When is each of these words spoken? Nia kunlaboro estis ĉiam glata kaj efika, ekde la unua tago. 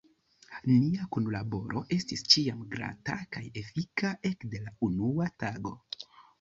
Nia 0.69 1.03
kunlaboro 1.15 1.83
estis 1.97 2.25
ĉiam 2.33 2.65
glata 2.73 3.19
kaj 3.37 3.45
efika, 3.63 4.13
ekde 4.33 4.65
la 4.67 4.77
unua 4.91 5.33
tago. 5.47 5.79